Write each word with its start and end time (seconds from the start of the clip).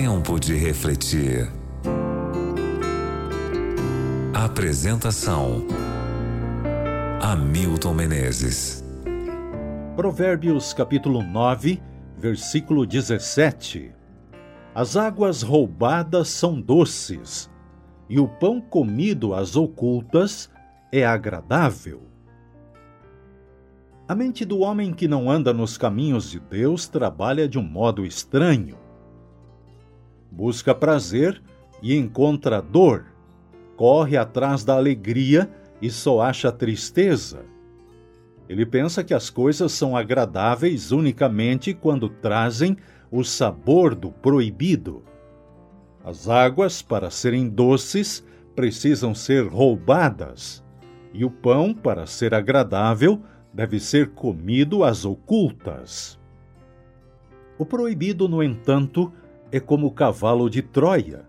Tempo 0.00 0.38
de 0.38 0.54
refletir. 0.54 1.50
Apresentação: 4.32 5.66
Hamilton 7.20 7.94
Menezes. 7.94 8.84
Provérbios 9.96 10.72
capítulo 10.72 11.20
9, 11.20 11.82
versículo 12.16 12.86
17. 12.86 13.92
As 14.72 14.96
águas 14.96 15.42
roubadas 15.42 16.28
são 16.28 16.60
doces, 16.60 17.50
e 18.08 18.20
o 18.20 18.28
pão 18.28 18.60
comido 18.60 19.34
às 19.34 19.56
ocultas 19.56 20.48
é 20.92 21.04
agradável. 21.04 22.02
A 24.06 24.14
mente 24.14 24.44
do 24.44 24.60
homem 24.60 24.94
que 24.94 25.08
não 25.08 25.28
anda 25.28 25.52
nos 25.52 25.76
caminhos 25.76 26.30
de 26.30 26.38
Deus 26.38 26.86
trabalha 26.86 27.48
de 27.48 27.58
um 27.58 27.64
modo 27.64 28.06
estranho. 28.06 28.86
Busca 30.38 30.72
prazer 30.72 31.42
e 31.82 31.96
encontra 31.96 32.62
dor, 32.62 33.06
corre 33.76 34.16
atrás 34.16 34.62
da 34.62 34.76
alegria 34.76 35.50
e 35.82 35.90
só 35.90 36.20
acha 36.20 36.52
tristeza. 36.52 37.40
Ele 38.48 38.64
pensa 38.64 39.02
que 39.02 39.12
as 39.12 39.30
coisas 39.30 39.72
são 39.72 39.96
agradáveis 39.96 40.92
unicamente 40.92 41.74
quando 41.74 42.08
trazem 42.08 42.76
o 43.10 43.24
sabor 43.24 43.96
do 43.96 44.12
proibido. 44.12 45.02
As 46.04 46.28
águas, 46.28 46.82
para 46.82 47.10
serem 47.10 47.48
doces, 47.48 48.24
precisam 48.54 49.16
ser 49.16 49.44
roubadas, 49.48 50.62
e 51.12 51.24
o 51.24 51.30
pão, 51.32 51.74
para 51.74 52.06
ser 52.06 52.32
agradável, 52.32 53.20
deve 53.52 53.80
ser 53.80 54.10
comido 54.10 54.84
às 54.84 55.04
ocultas. 55.04 56.16
O 57.58 57.66
proibido, 57.66 58.28
no 58.28 58.40
entanto, 58.40 59.12
é 59.50 59.58
como 59.58 59.86
o 59.86 59.92
cavalo 59.92 60.48
de 60.48 60.62
Troia. 60.62 61.28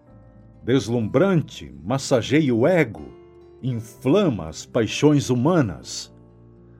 Deslumbrante, 0.64 1.73
massageia 1.84 2.53
o 2.53 2.67
ego, 2.67 3.08
inflama 3.64 4.48
as 4.48 4.66
paixões 4.66 5.30
humanas. 5.30 6.14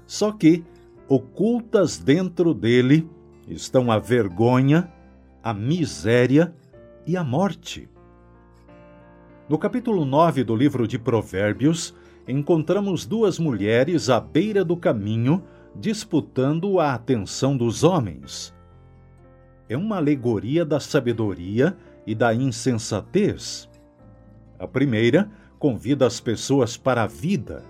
Só 0.06 0.32
que, 0.32 0.64
ocultas 1.08 1.98
dentro 1.98 2.54
dele, 2.54 3.10
estão 3.48 3.92
a 3.92 3.98
vergonha, 3.98 4.92
a 5.42 5.54
miséria 5.54 6.54
e 7.08 7.16
a 7.16 7.24
morte. 7.24 7.90
No 9.48 9.58
capítulo 9.58 10.06
9 10.06 10.44
do 10.44 10.56
livro 10.56 10.88
de 10.88 11.00
Provérbios, 11.00 11.96
encontramos 12.28 13.06
duas 13.06 13.40
mulheres 13.40 14.10
à 14.10 14.20
beira 14.20 14.64
do 14.64 14.78
caminho 14.78 15.44
disputando 15.76 16.80
a 16.80 16.94
atenção 16.94 17.56
dos 17.58 17.84
homens. 17.84 18.54
É 19.70 19.78
uma 19.78 19.98
alegoria 19.98 20.66
da 20.66 20.80
sabedoria 20.80 21.78
e 22.06 22.16
da 22.16 22.34
insensatez. 22.34 23.70
A 24.58 24.68
primeira 24.68 25.30
convida 25.60 26.08
as 26.08 26.20
pessoas 26.20 26.76
para 26.76 27.04
a 27.04 27.08
vida. 27.08 27.64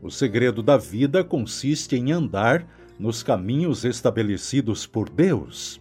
O 0.00 0.08
segredo 0.08 0.62
da 0.62 0.76
vida 0.76 1.24
consiste 1.24 1.96
em 1.96 2.12
andar 2.12 2.64
nos 2.96 3.24
caminhos 3.24 3.84
estabelecidos 3.84 4.86
por 4.86 5.10
Deus. 5.10 5.80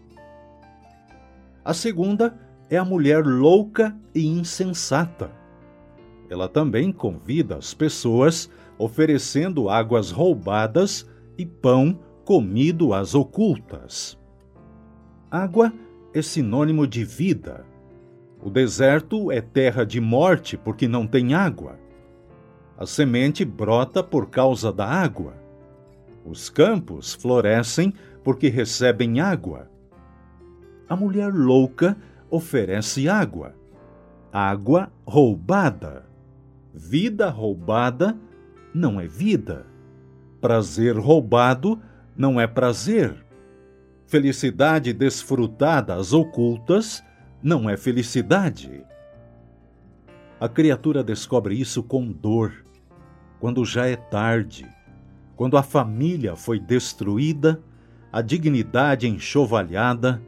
A 1.64 1.76
segunda 1.76 2.36
é 2.70 2.78
a 2.78 2.84
mulher 2.84 3.24
louca 3.24 3.96
e 4.16 4.26
insensata. 4.26 5.32
Ela 6.30 6.50
também 6.50 6.92
convida 6.92 7.56
as 7.56 7.74
pessoas, 7.74 8.50
oferecendo 8.78 9.70
águas 9.70 10.12
roubadas 10.12 11.08
e 11.38 11.46
pão 11.46 12.00
comido 12.26 12.94
às 12.94 13.16
ocultas. 13.16 14.19
Água 15.32 15.72
é 16.12 16.24
sinônimo 16.24 16.88
de 16.88 17.04
vida. 17.04 17.64
O 18.42 18.50
deserto 18.50 19.32
é 19.32 19.40
terra 19.40 19.86
de 19.86 20.02
morte 20.02 20.58
porque 20.58 20.88
não 20.88 21.06
tem 21.06 21.36
água. 21.36 21.78
A 22.76 22.86
semente 22.88 23.46
brota 23.46 24.04
por 24.04 24.32
causa 24.32 24.74
da 24.74 24.88
água. 24.88 25.36
Os 26.26 26.50
campos 26.50 27.14
florescem 27.14 27.94
porque 28.24 28.48
recebem 28.48 29.20
água. 29.20 29.70
A 30.88 30.96
mulher 30.96 31.32
louca 31.32 31.96
oferece 32.32 33.08
água. 33.08 33.54
Água 34.34 34.92
roubada. 35.06 36.06
Vida 36.74 37.30
roubada 37.30 38.18
não 38.74 39.00
é 39.00 39.08
vida. 39.08 39.68
Prazer 40.42 40.98
roubado 40.98 41.80
não 42.18 42.42
é 42.42 42.48
prazer. 42.48 43.29
Felicidade 44.10 44.92
desfrutada 44.92 45.96
às 45.96 46.12
ocultas 46.12 47.04
não 47.42 47.70
é 47.70 47.78
felicidade. 47.78 48.84
A 50.40 50.50
criatura 50.50 51.04
descobre 51.04 51.60
isso 51.60 51.82
com 51.84 52.12
dor, 52.12 52.66
quando 53.40 53.64
já 53.64 53.86
é 53.86 53.96
tarde 53.96 54.68
quando 55.40 55.56
a 55.56 55.64
família 55.64 56.36
foi 56.36 56.60
destruída, 56.60 57.64
a 58.12 58.22
dignidade 58.22 59.08
enxovalhada 59.08 60.22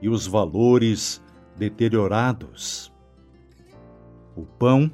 e 0.00 0.08
os 0.08 0.26
valores 0.26 1.22
deteriorados. 1.54 2.90
O 4.34 4.46
pão 4.46 4.90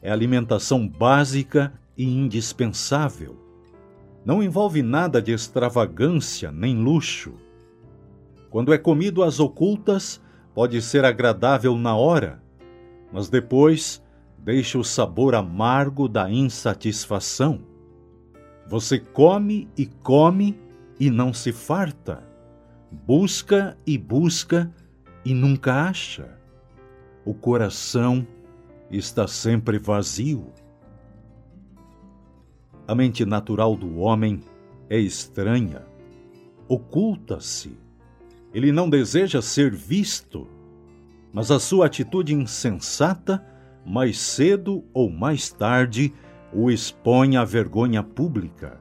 é 0.00 0.12
alimentação 0.12 0.86
básica 0.86 1.72
e 1.98 2.04
indispensável. 2.04 3.36
Não 4.24 4.40
envolve 4.40 4.80
nada 4.80 5.20
de 5.20 5.32
extravagância 5.32 6.52
nem 6.52 6.76
luxo. 6.76 7.34
Quando 8.50 8.74
é 8.74 8.78
comido 8.78 9.22
às 9.22 9.38
ocultas, 9.38 10.20
pode 10.52 10.82
ser 10.82 11.04
agradável 11.04 11.76
na 11.76 11.94
hora, 11.94 12.42
mas 13.12 13.28
depois 13.28 14.02
deixa 14.36 14.76
o 14.76 14.84
sabor 14.84 15.36
amargo 15.36 16.08
da 16.08 16.28
insatisfação. 16.28 17.60
Você 18.66 18.98
come 18.98 19.68
e 19.78 19.86
come 19.86 20.58
e 20.98 21.08
não 21.10 21.32
se 21.32 21.52
farta. 21.52 22.22
Busca 22.90 23.78
e 23.86 23.96
busca 23.96 24.72
e 25.24 25.32
nunca 25.32 25.88
acha. 25.88 26.36
O 27.24 27.32
coração 27.32 28.26
está 28.90 29.28
sempre 29.28 29.78
vazio. 29.78 30.52
A 32.88 32.94
mente 32.96 33.24
natural 33.24 33.76
do 33.76 33.98
homem 33.98 34.42
é 34.88 34.98
estranha, 34.98 35.86
oculta-se. 36.66 37.89
Ele 38.52 38.72
não 38.72 38.90
deseja 38.90 39.40
ser 39.40 39.74
visto, 39.74 40.46
mas 41.32 41.50
a 41.50 41.60
sua 41.60 41.86
atitude 41.86 42.34
insensata, 42.34 43.44
mais 43.86 44.18
cedo 44.18 44.84
ou 44.92 45.08
mais 45.10 45.50
tarde, 45.50 46.12
o 46.52 46.70
expõe 46.70 47.36
à 47.36 47.44
vergonha 47.44 48.02
pública. 48.02 48.80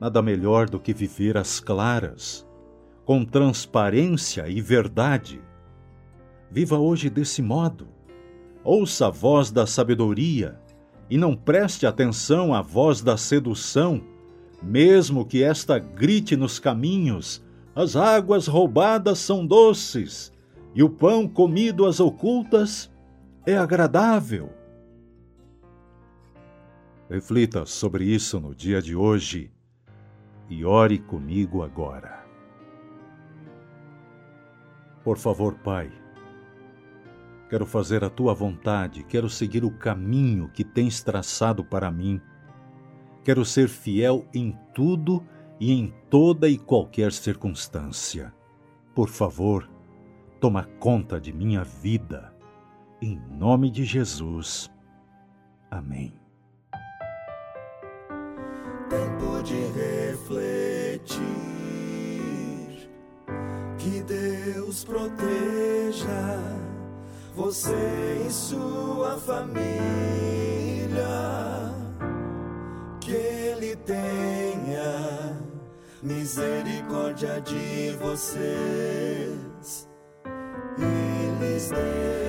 Nada 0.00 0.22
melhor 0.22 0.70
do 0.70 0.78
que 0.78 0.94
viver 0.94 1.36
às 1.36 1.58
claras, 1.58 2.46
com 3.04 3.24
transparência 3.24 4.48
e 4.48 4.60
verdade. 4.60 5.42
Viva 6.50 6.78
hoje 6.78 7.10
desse 7.10 7.42
modo. 7.42 7.88
Ouça 8.62 9.08
a 9.08 9.10
voz 9.10 9.50
da 9.50 9.66
sabedoria 9.66 10.58
e 11.08 11.18
não 11.18 11.34
preste 11.34 11.86
atenção 11.86 12.54
à 12.54 12.62
voz 12.62 13.02
da 13.02 13.16
sedução, 13.16 14.00
mesmo 14.62 15.24
que 15.24 15.42
esta 15.42 15.78
grite 15.78 16.36
nos 16.36 16.58
caminhos: 16.58 17.42
as 17.74 17.96
águas 17.96 18.46
roubadas 18.46 19.18
são 19.18 19.46
doces 19.46 20.32
e 20.74 20.82
o 20.82 20.90
pão 20.90 21.28
comido 21.28 21.86
às 21.86 22.00
ocultas 22.00 22.90
é 23.46 23.56
agradável. 23.56 24.50
Reflita 27.08 27.66
sobre 27.66 28.04
isso 28.04 28.40
no 28.40 28.54
dia 28.54 28.80
de 28.80 28.94
hoje 28.94 29.52
e 30.48 30.64
ore 30.64 30.98
comigo 30.98 31.62
agora. 31.62 32.24
Por 35.02 35.16
favor, 35.16 35.54
Pai, 35.54 35.90
quero 37.48 37.64
fazer 37.64 38.04
a 38.04 38.10
tua 38.10 38.34
vontade, 38.34 39.02
quero 39.04 39.28
seguir 39.28 39.64
o 39.64 39.70
caminho 39.70 40.50
que 40.52 40.62
tens 40.62 41.02
traçado 41.02 41.64
para 41.64 41.90
mim. 41.90 42.20
Quero 43.24 43.44
ser 43.44 43.68
fiel 43.68 44.26
em 44.34 44.56
tudo 44.74 45.24
e 45.60 45.72
em 45.72 45.92
toda 46.08 46.48
e 46.48 46.58
qualquer 46.58 47.12
circunstância. 47.12 48.34
Por 48.94 49.08
favor, 49.08 49.70
toma 50.40 50.64
conta 50.80 51.20
de 51.20 51.32
minha 51.32 51.62
vida. 51.62 52.34
Em 53.00 53.20
nome 53.30 53.70
de 53.70 53.84
Jesus. 53.84 54.70
Amém 55.70 56.20
tempo 58.90 59.42
de 59.44 59.54
refletir. 59.78 61.20
Que 63.78 64.02
Deus 64.02 64.84
proteja 64.84 66.38
você 67.34 68.26
e 68.26 68.30
sua 68.30 69.16
família. 69.16 70.49
Misericórdia 76.02 77.40
de 77.40 77.96
vocês. 78.00 79.88
e 80.78 81.44
lhes 81.44 81.70
dê 81.70 82.19